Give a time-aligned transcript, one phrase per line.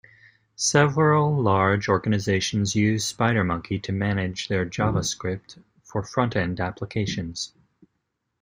[0.55, 7.53] Several large organizations use SpiderMonkey to manage their JavaScript for front-end applications.